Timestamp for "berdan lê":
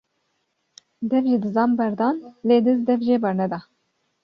1.83-2.57